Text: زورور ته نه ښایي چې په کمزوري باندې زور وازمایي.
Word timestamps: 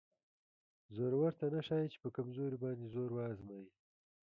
زورور 0.95 1.31
ته 1.39 1.45
نه 1.53 1.61
ښایي 1.67 1.87
چې 1.93 1.97
په 2.03 2.09
کمزوري 2.15 2.57
باندې 2.63 2.91
زور 2.93 3.09
وازمایي. 3.13 3.67